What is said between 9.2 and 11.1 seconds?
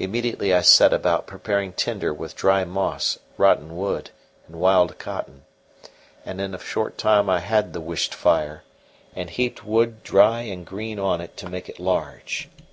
heaped wood dry and green